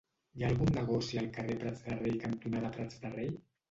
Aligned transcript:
Hi 0.37 0.45
ha 0.45 0.47
algun 0.53 0.71
negoci 0.77 1.21
al 1.23 1.29
carrer 1.37 1.59
Prats 1.67 1.87
de 1.87 2.01
Rei 2.03 2.19
cantonada 2.27 2.77
Prats 2.81 3.03
de 3.07 3.19
Rei? 3.19 3.35